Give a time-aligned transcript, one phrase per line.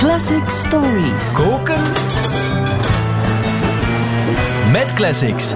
[0.00, 1.32] Classic Stories.
[1.32, 1.82] Koken
[4.72, 5.54] met classics.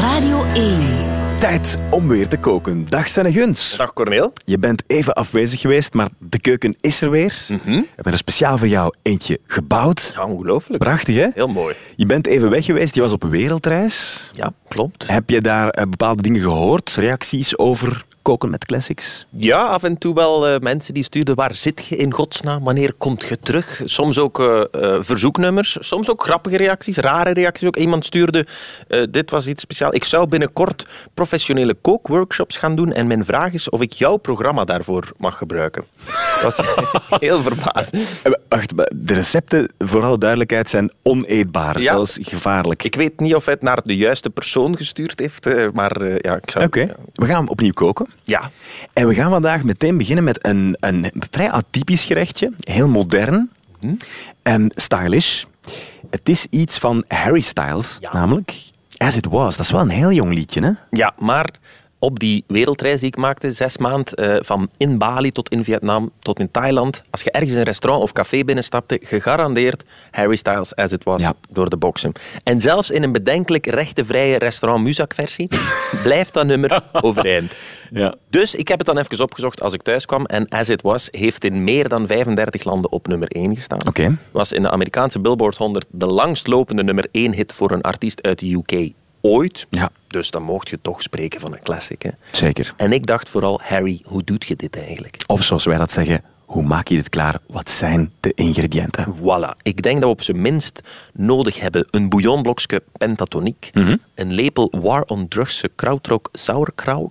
[0.00, 0.78] Radio 1.
[1.38, 2.86] Tijd om weer te koken.
[2.88, 3.76] Dag Sanne Guns.
[3.76, 4.32] Dag Corneel.
[4.44, 7.44] Je bent even afwezig geweest, maar de keuken is er weer.
[7.48, 7.70] Mhm.
[7.70, 10.12] We hebben er speciaal voor jou eentje gebouwd.
[10.16, 10.82] Ja, ongelooflijk.
[10.82, 11.26] Prachtig, hè?
[11.34, 11.74] Heel mooi.
[11.96, 14.30] Je bent even weg geweest, je was op wereldreis.
[14.34, 15.08] Ja, klopt.
[15.08, 19.26] Heb je daar eh, bepaalde dingen gehoord, reacties over koken met classics?
[19.30, 22.94] Ja, af en toe wel eh, mensen die stuurden waar zit je in godsnaam, wanneer
[22.94, 23.80] komt je terug?
[23.84, 27.76] Soms ook eh, eh, verzoeknummers, soms ook grappige reacties, rare reacties ook.
[27.76, 28.46] Iemand stuurde,
[28.88, 29.94] eh, dit was iets speciaals.
[29.94, 34.64] Ik zou binnenkort professionele kookworkshops gaan doen en mijn vraag is of ik jouw programma
[34.64, 35.84] daarvoor mag gebruiken.
[36.42, 36.66] Dat was
[37.20, 37.96] heel verbaasd.
[38.50, 41.92] Wacht, de recepten, voor alle duidelijkheid, zijn oneetbaar, Ja.
[41.92, 42.82] zelfs gevaarlijk.
[42.82, 46.14] Ik weet niet of hij het naar de juiste persoon gestuurd heeft, eh, maar eh,
[46.18, 46.64] ja, ik zou...
[46.64, 48.08] Oké, we gaan opnieuw koken.
[48.24, 48.50] Ja.
[48.92, 52.52] En we gaan vandaag meteen beginnen met een, een vrij atypisch gerechtje.
[52.60, 53.50] Heel modern
[54.42, 55.44] en stylish.
[56.10, 58.12] Het is iets van Harry Styles, Ja.
[58.12, 58.54] namelijk
[58.96, 59.56] As It Was.
[59.56, 60.70] Dat is wel een heel jong liedje, hè?
[60.90, 61.50] Ja, maar
[62.02, 66.10] op die wereldreis die ik maakte, zes maand, eh, van in Bali tot in Vietnam
[66.18, 70.92] tot in Thailand, als je ergens een restaurant of café binnenstapte, gegarandeerd Harry Styles as
[70.92, 71.34] it was Ja.
[71.48, 72.12] door de boksen.
[72.42, 75.48] En zelfs in een bedenkelijk rechtenvrije restaurant Muzak versie
[76.02, 77.52] blijft dat nummer overeind.
[77.90, 78.14] Ja.
[78.30, 80.24] Dus ik heb het dan even opgezocht als ik thuis kwam.
[80.26, 83.88] En As It Was heeft in meer dan 35 landen op nummer 1 gestaan.
[84.30, 88.38] Was in de Amerikaanse Billboard 100 de langstlopende nummer 1 hit voor een artiest uit
[88.38, 89.66] de UK ooit.
[89.70, 89.90] Ja.
[90.06, 92.02] Dus dan mocht je toch spreken van een classic.
[92.02, 92.10] Hè?
[92.32, 92.74] Zeker.
[92.76, 95.16] En ik dacht vooral, Harry, hoe doet je dit eigenlijk?
[95.26, 97.38] Of zoals wij dat zeggen, hoe maak je dit klaar?
[97.46, 99.06] Wat zijn de ingrediënten?
[99.14, 99.56] Voilà.
[99.62, 100.80] Ik denk dat we op zijn minst
[101.12, 103.70] nodig hebben een bouillonblokje pentatoniek,
[104.14, 107.10] een lepel War on Drugs krautrock sauerkraut,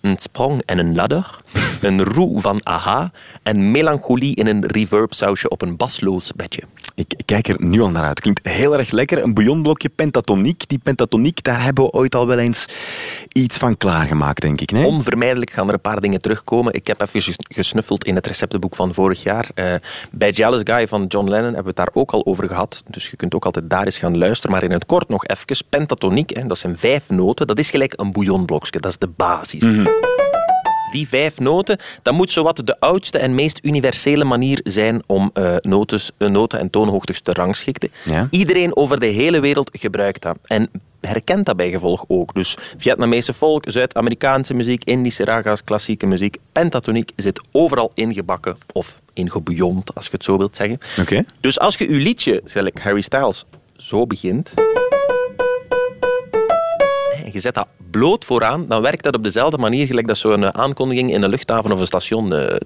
[0.00, 1.40] een sprong en een ladder,
[1.80, 6.62] een roe van aha en melancholie in een reverb sausje op een basloos bedje.
[6.94, 8.20] Ik, ik kijk er nu al naar uit.
[8.20, 9.22] Klinkt heel erg lekker.
[9.22, 10.68] Een bouillonblokje pentatoniek.
[10.68, 12.66] Die pentatoniek, daar hebben we ooit al wel eens
[13.32, 14.70] iets van klaargemaakt, denk ik.
[14.72, 14.86] Nee?
[14.86, 16.72] Onvermijdelijk gaan er een paar dingen terugkomen.
[16.74, 19.48] Ik heb even ges- gesnuffeld in het receptenboek van vorig jaar.
[19.54, 19.74] Eh,
[20.10, 22.82] bij Jealous Guy van John Lennon hebben we het daar ook al over gehad.
[22.88, 24.50] Dus je kunt ook altijd daar eens gaan luisteren.
[24.52, 25.38] Maar in het kort nog even.
[25.68, 27.46] Pentatoniek, hè, dat zijn vijf noten.
[27.46, 28.80] Dat is gelijk een bouillonblokje.
[28.80, 29.62] Dat is de basis.
[30.92, 36.10] Die vijf noten, dat moet zowat de oudste en meest universele manier zijn om notes,
[36.16, 37.90] eh, noten en toonhoogtes te rangschikken.
[38.04, 38.28] Ja.
[38.30, 40.36] Iedereen over de hele wereld gebruikt dat.
[40.44, 40.70] En
[41.00, 42.34] herkent dat bij gevolg ook.
[42.34, 46.36] Dus Vietnamese volk, Zuid-Amerikaanse muziek, Indische raga's, klassieke muziek.
[46.52, 50.78] Pentatoniek zit overal ingebakken of ingebouillond, als je het zo wilt zeggen.
[51.00, 51.24] Oké.
[51.40, 53.44] Dus als je je liedje, gelijk Harry Styles,
[53.76, 54.54] zo begint...
[57.24, 60.44] en je zet dat bloot vooraan, dan werkt dat op dezelfde manier gelijk dat zo'n
[60.44, 62.34] eh, aankondiging in een luchthaven of een station...
[62.34, 62.56] eh,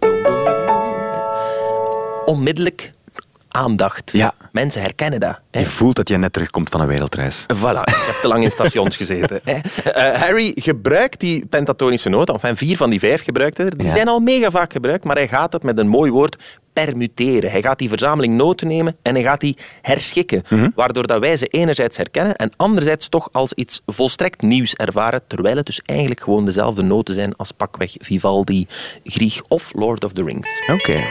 [2.25, 2.93] onmiddellijk
[3.55, 4.13] aandacht.
[4.13, 4.35] Ja.
[4.53, 5.41] Mensen herkennen dat.
[5.51, 5.61] hè.
[5.61, 7.43] Je voelt dat je net terugkomt van een wereldreis.
[7.43, 9.41] Voilà, ik heb te lang in stations gezeten.
[9.45, 9.59] hè.
[9.95, 13.77] Eh, Harry gebruikt die pentatonische noten, enfin vier van die vijf gebruikt hij er.
[13.77, 13.93] Die Ja.
[13.93, 16.37] zijn al mega vaak gebruikt, maar hij gaat het met een mooi woord
[16.73, 17.51] permuteren.
[17.51, 20.43] Hij gaat die verzameling noten nemen en hij gaat die herschikken.
[20.75, 25.57] Waardoor dat wij ze enerzijds herkennen en anderzijds toch als iets volstrekt nieuws ervaren, terwijl
[25.57, 28.67] het dus eigenlijk gewoon dezelfde noten zijn als pakweg Vivaldi,
[29.05, 30.49] Grieg of Lord of the Rings.
[30.73, 31.03] Oké.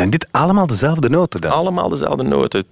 [0.00, 1.50] Zijn dit allemaal dezelfde noten dan?
[1.50, 2.64] Allemaal dezelfde noten.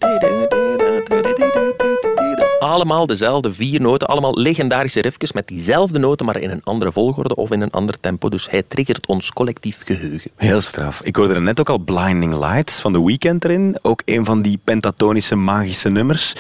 [2.59, 7.35] Allemaal dezelfde vier noten, allemaal legendarische riffjes met diezelfde noten, maar in een andere volgorde
[7.35, 8.29] of in een ander tempo.
[8.29, 10.31] Dus hij triggert ons collectief geheugen.
[10.37, 11.01] Heel straf.
[11.03, 13.79] Ik hoorde er net ook al Blinding Lights van The Weeknd erin.
[13.83, 16.35] Ook een van die pentatonische magische nummers.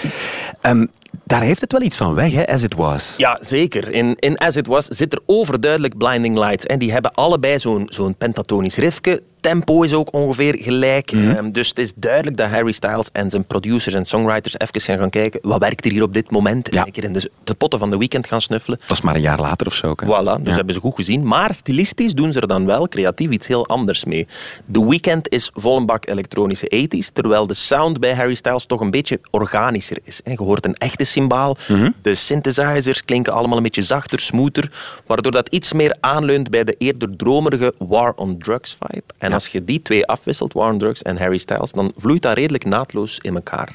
[0.61, 0.87] Ehm,
[1.25, 3.14] daar heeft het wel iets van weg, hè, As It Was.
[3.17, 3.93] Ja, zeker.
[3.93, 6.67] In, in As It Was zit er overduidelijk Blinding Lights.
[6.67, 9.23] En die hebben allebei zo'n zo'n pentatonisch riffje.
[9.40, 11.12] Tempo is ook ongeveer gelijk.
[11.12, 14.99] Ehm, dus het is duidelijk dat Harry Styles en zijn producers en songwriters even gaan
[14.99, 16.75] gaan kijken wat werkt er hier op dit moment.
[16.75, 16.81] Ja.
[16.81, 18.79] En een keer in de, de potten van The Weeknd gaan snuffelen.
[18.87, 19.94] Dat is maar een jaar later of zo.
[19.96, 20.06] hè?
[20.06, 20.55] Voilà, dus Ja.
[20.55, 21.26] hebben ze goed gezien.
[21.26, 24.26] Maar stilistisch doen ze er dan wel creatief iets heel anders mee.
[24.73, 28.81] The Weeknd is vol een bak elektronische 80s, terwijl de sound bij Harry Styles toch
[28.81, 30.20] een beetje organischer is.
[30.25, 31.56] Je hoort een echte cymbaal.
[32.02, 34.70] De synthesizers klinken allemaal een beetje zachter, smoother,
[35.06, 39.05] waardoor dat iets meer aanleunt bij de eerder dromerige War on Drugs vibe.
[39.19, 42.37] En als je die twee afwisselt, War on Drugs en Harry Styles, dan vloeit dat
[42.37, 43.75] redelijk naadloos in elkaar.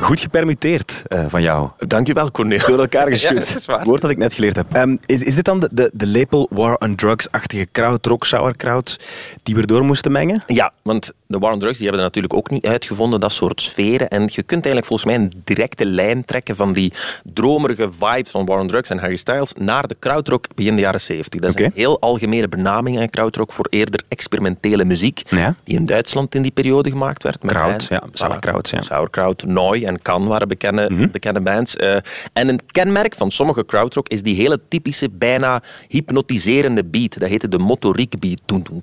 [0.00, 1.70] Goed gepermuteerd eh, van jou.
[1.78, 2.66] Dankjewel, Cornel.
[2.66, 3.62] Door elkaar geschud.
[3.66, 3.84] ja.
[3.84, 4.72] Woord dat ik net geleerd heb.
[4.72, 9.00] Ehm, is, is dit dan de, de, lepel War on Drugs-achtige kraut, rock sauerkraut,
[9.42, 10.42] die we door moesten mengen?
[10.46, 13.60] Ja, want de War on Drugs die hebben dat natuurlijk ook niet uitgevonden, dat soort
[13.60, 14.08] sferen.
[14.08, 16.92] En je kunt eigenlijk volgens mij een directe lijn trekken van die
[17.24, 21.00] dromerige vibes van War on Drugs en Harry Styles naar de krautrock begin de jaren
[21.00, 21.40] 70.
[21.40, 25.54] Dat is een heel algemene benaming aan krautrock voor eerder experimentele muziek Ja.
[25.64, 27.42] die in Duitsland in die periode gemaakt werd.
[27.42, 28.76] met Kraut, ja, sauerkraut, ja.
[28.78, 28.86] Mhm.
[28.86, 31.76] Sauerkraut, Noi en Kan waren bekende, bekende bands.
[31.76, 31.96] Eh,
[32.32, 37.18] en een kenmerk van sommige krautrock is die hele typische, bijna hypnotiserende beat.
[37.18, 38.40] Dat heette de motoriek beat.
[38.46, 38.80] Doen, doen,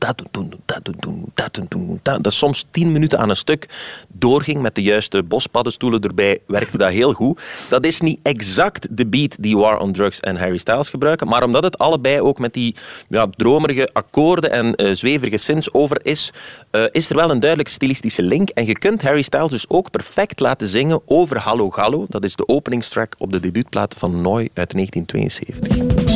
[2.38, 3.66] soms tien minuten aan een stuk
[4.08, 7.42] doorging met de juiste bospaddenstoelen erbij, werkte dat heel goed.
[7.70, 11.44] Dat is niet exact de beat die War on Drugs en Harry Styles gebruiken, maar
[11.44, 12.76] omdat het allebei ook met die
[13.10, 16.32] ja, dromerige akkoorden en eh, zweverige synths over is,
[16.72, 18.50] eh, is er wel een duidelijk stilistische link.
[18.50, 22.06] En je kunt Harry Styles dus ook perfect laten zingen over Hallo Gallo.
[22.10, 26.07] Dat is de openingstrack op de debuutplaat van Noi uit 1972.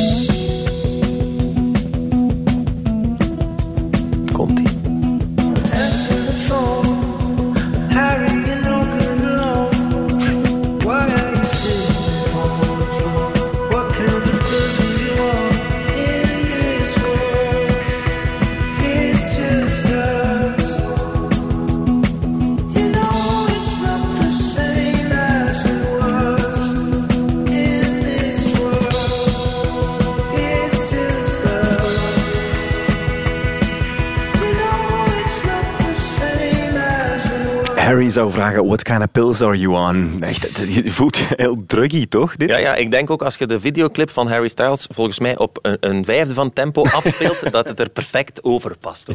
[38.12, 40.22] Zou vragen, what kind of pills are you on?
[40.22, 42.36] Echt, je voelt je heel druggy, toch?
[42.36, 42.48] Dit?
[42.48, 45.58] Ja, ja, ik denk ook als je de videoclip van Harry Styles volgens mij op
[45.62, 49.06] een, een vijfde van tempo afspeelt, dat het er perfect over past.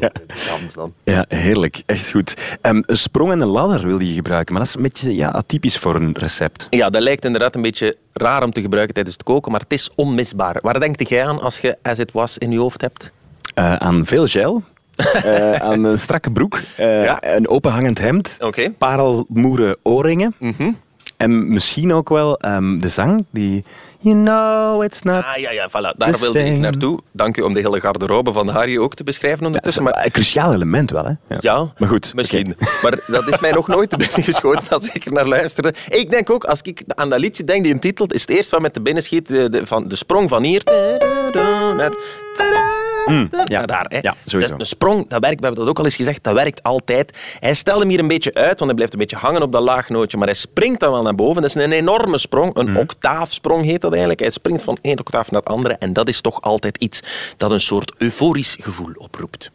[0.73, 0.93] dan.
[1.03, 1.83] Ja, heerlijk.
[1.85, 2.57] Echt goed.
[2.61, 5.29] Ehm, een sprong en een ladder wil je gebruiken, maar dat is een beetje ja,
[5.29, 6.67] atypisch voor een recept.
[6.69, 9.73] Ja, dat lijkt inderdaad een beetje raar om te gebruiken tijdens het koken, maar het
[9.73, 10.59] is onmisbaar.
[10.61, 13.11] Waar denk jij aan als je As It Was in je hoofd hebt?
[13.53, 14.63] Eh, aan veel gel,
[15.23, 17.17] eh, aan een strakke broek, eh, Ja.
[17.35, 18.69] een openhangend hemd, Oké.
[18.71, 20.35] parelmoeren oorringen
[21.17, 23.63] en misschien ook wel ehm, de zang die...
[23.99, 25.23] You know it's not...
[25.25, 25.97] Ah ja, ja, voilà.
[25.97, 26.99] Daar wilde ik naartoe.
[27.11, 29.85] Dank u om de hele garderobe van Harry ook te beschrijven ondertussen.
[29.85, 31.37] een, maar een cruciaal element wel, hè?
[31.39, 32.55] Ja, Maar goed, Misschien.
[32.81, 35.73] Maar dat is mij nog nooit te binnen geschoten als ik er naar luisterde.
[35.89, 38.51] Ik denk ook, als ik aan dat liedje denk, die een titel, is het eerst
[38.51, 40.61] wat met de binnen schiet, de, de- van de sprong van hier
[41.75, 41.91] naar,
[43.13, 43.57] ja.
[43.57, 43.85] naar daar.
[43.89, 43.97] Hè.
[44.01, 44.51] Ja, sowieso.
[44.55, 47.17] Dus een sprong, dat werkt, we hebben dat ook al eens gezegd, dat werkt altijd.
[47.39, 49.61] Hij stelt hem hier een beetje uit, want hij blijft een beetje hangen op dat
[49.61, 51.41] laagnootje, maar hij springt dan wel naar boven.
[51.41, 52.77] Dat is een enorme sprong, een Mhm.
[52.77, 54.19] octaafsprong heet dat eigenlijk.
[54.19, 57.03] Hij springt van één octaaf naar het andere en dat is toch altijd iets
[57.37, 59.51] dat een soort euforisch gevoel oproept.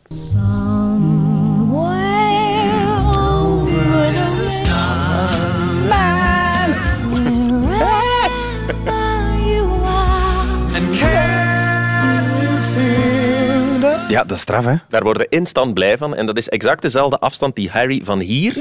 [14.08, 14.74] Ja, dat is straf, hè?
[14.88, 16.14] Daar worden instant blij van.
[16.14, 18.56] En dat is exact dezelfde afstand die Harry van hier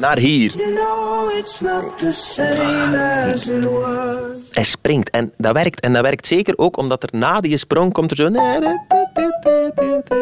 [0.00, 0.52] naar hier.
[0.56, 4.38] You know it's not the same as it was.
[4.50, 5.10] Hij springt.
[5.10, 5.80] En dat werkt.
[5.80, 8.24] En dat werkt zeker ook omdat er na die sprong komt er zo...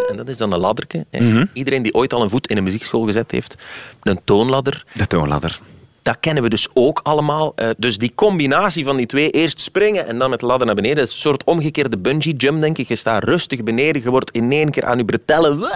[0.08, 1.06] En dat is dan een ladderke.
[1.10, 1.44] hè.
[1.52, 3.54] Iedereen die ooit al een voet in een muziekschool gezet heeft,
[4.02, 5.60] een toonladder, De toonladder.
[6.08, 7.52] Dat kennen we dus ook allemaal.
[7.54, 10.74] Eh, dus die combinatie van die twee, eerst springen en dan met de ladder naar
[10.74, 12.88] beneden, dat is een soort omgekeerde bungee jump, denk ik.
[12.88, 15.68] Je staat rustig beneden, je wordt in één keer aan je bretellen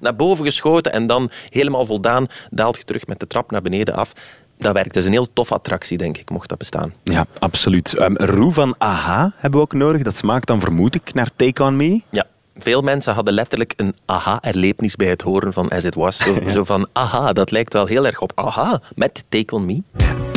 [0.00, 3.94] naar boven geschoten en dan helemaal voldaan daalt je terug met de trap naar beneden
[3.94, 4.12] af.
[4.58, 4.94] Dat werkt.
[4.94, 6.92] Dat is een heel tof attractie, denk ik, mocht dat bestaan.
[7.02, 7.94] Ja, absoluut.
[7.94, 10.02] Ehm roe van AHA hebben we ook nodig.
[10.02, 12.00] Dat smaakt dan, vermoed ik, naar Take On Me.
[12.10, 12.26] Ja.
[12.58, 16.16] Veel mensen hadden letterlijk een aha-erlevenis bij het horen van As It Was.
[16.16, 20.27] Zo, zo van, aha, dat lijkt wel heel erg op aha, met Take On Me.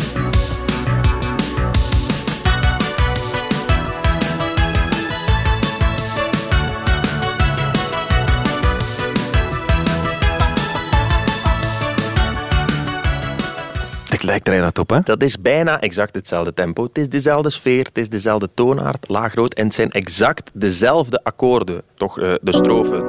[14.32, 15.00] Lijkt er inderdaad op, hè?
[15.04, 16.84] Dat is bijna exact hetzelfde tempo.
[16.84, 19.54] Het is dezelfde sfeer, het is dezelfde toonaard, laag, rood.
[19.54, 21.82] En het zijn exact dezelfde akkoorden.
[21.96, 23.08] Toch eh, de strofe.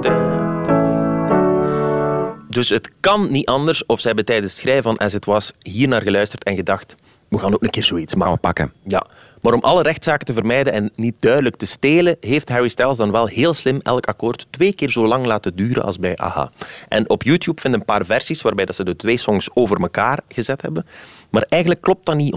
[2.49, 3.87] Dus het kan niet anders.
[3.87, 6.95] Of ze hebben tijdens het schrijven van As It Was hier naar geluisterd en gedacht...
[7.29, 8.27] We gaan ook een keer zoiets maken.
[8.27, 8.73] Gaan we pakken.
[8.87, 9.07] Ja,
[9.43, 13.11] maar om alle rechtszaken te vermijden en niet duidelijk te stelen, heeft Harry Styles dan
[13.11, 16.51] wel heel slim elk akkoord twee keer zo lang laten duren als bij AHA.
[16.89, 20.21] En op YouTube vinden een paar versies waarbij dat ze de twee songs over elkaar
[20.29, 20.87] gezet hebben.
[21.31, 22.35] Maar eigenlijk klopt dat niet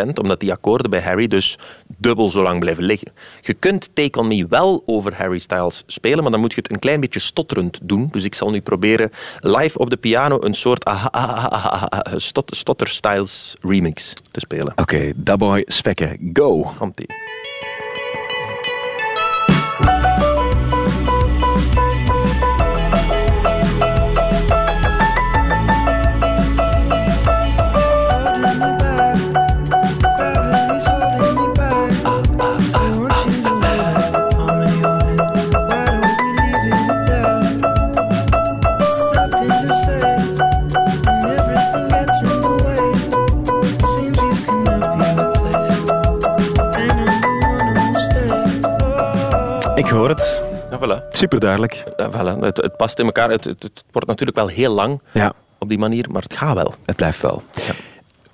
[0.00, 1.58] 100%, omdat die akkoorden bij Harry dus
[1.96, 3.12] dubbel zo lang blijven liggen.
[3.40, 6.70] Je kunt Take On Me wel over Harry Styles spelen, maar dan moet je het
[6.72, 8.08] een klein beetje stotterend doen.
[8.12, 12.18] Dus ik zal nu proberen live op de piano een soort aha, aha, aha, aha,
[12.18, 14.72] stot, Stotter Styles remix te spelen.
[14.76, 16.62] Oké, Daboy Svekke, Go!
[16.62, 17.06] Humpty.
[49.92, 50.42] Hoor het.
[50.70, 51.08] Ja, voilà.
[51.10, 51.84] Super duidelijk.
[51.96, 52.38] Ja, voilà.
[52.40, 53.30] Het, het past in elkaar.
[53.30, 56.54] Het, het, het wordt natuurlijk wel heel lang Ja, op die manier, maar het gaat
[56.54, 56.74] wel.
[56.84, 57.42] het blijft wel.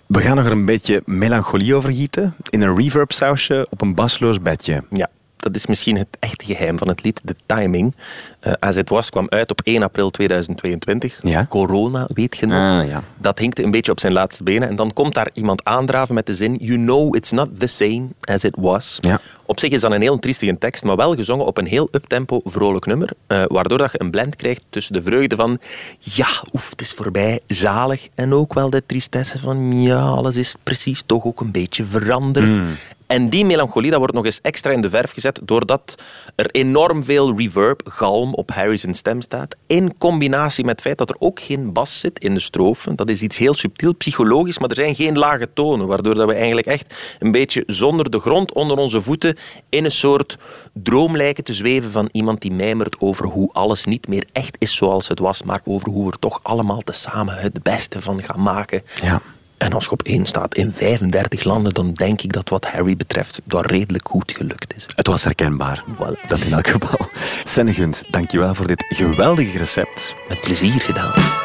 [0.06, 2.34] We gaan nog er een beetje melancholie over gieten.
[2.50, 4.84] In een reverb sausje op een basloos bedje.
[4.90, 7.94] Ja, dat is misschien het echte geheim van het lied, de timing.
[8.40, 11.18] Eh As It Was kwam uit op 1 april 2022.
[11.22, 11.46] Ja.
[11.48, 12.80] Corona, weet je nog?
[12.80, 13.02] Ah, ja.
[13.16, 14.68] Dat hinkte een beetje op zijn laatste benen.
[14.68, 16.54] En dan komt daar iemand aandraven met de zin...
[16.60, 18.98] You know it's not the same as it was.
[19.00, 19.20] Ja.
[19.46, 22.40] Op zich is dat een heel triestige tekst, maar wel gezongen op een heel uptempo,
[22.44, 23.10] vrolijk nummer.
[23.26, 25.58] eh, waardoor dat je een blend krijgt tussen de vreugde van...
[25.98, 28.08] Ja, oef, het is voorbij, zalig.
[28.14, 29.82] En ook wel de tristesse van...
[29.82, 32.66] Ja, alles is precies toch ook een beetje veranderd.
[33.08, 35.94] En die melancholie dat wordt nog eens extra in de verf gezet doordat
[36.34, 39.56] er enorm veel reverb, galm op Harry's stem staat.
[39.66, 42.96] In combinatie met het feit dat er ook geen bas zit in de strofen.
[42.96, 45.86] Dat is iets heel subtiel, psychologisch, maar er zijn geen lage tonen.
[45.86, 49.36] Waardoor dat we eigenlijk echt een beetje zonder de grond onder onze voeten
[49.68, 50.38] in een soort
[50.72, 54.76] droom lijken te zweven van iemand die mijmert over hoe alles niet meer echt is
[54.76, 58.42] zoals het was, maar over hoe we er toch allemaal tezamen het beste van gaan
[58.42, 58.82] maken.
[59.02, 59.22] Ja.
[59.58, 62.96] En als je op één staat in 35 landen, dan denk ik dat wat Harry
[62.96, 64.86] betreft dat redelijk goed gelukt is.
[64.94, 65.84] Het was herkenbaar.
[65.94, 66.26] Voilà.
[66.28, 67.08] Dat in elk geval.
[67.44, 70.14] Sennegunt, dankjewel voor dit geweldige recept.
[70.28, 71.37] Met plezier gedaan.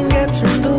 [0.00, 0.69] Everything gets in the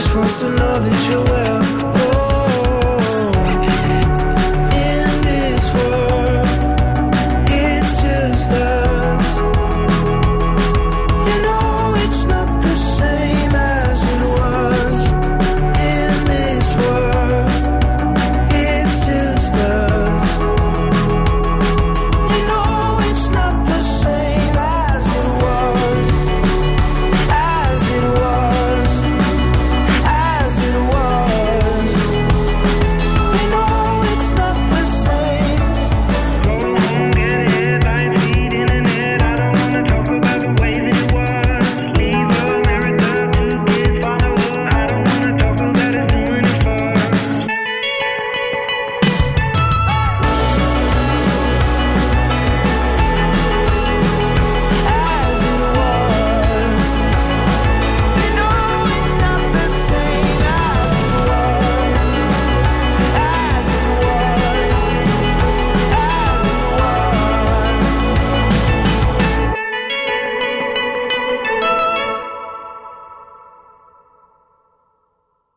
[0.00, 1.37] just wants to know that you're.